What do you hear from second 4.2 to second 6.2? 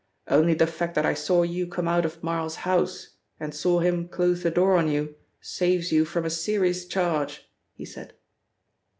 the door on you, saves you